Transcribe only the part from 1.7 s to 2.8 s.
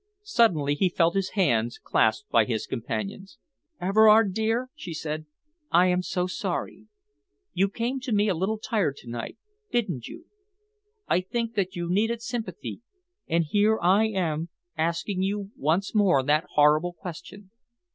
clasped by his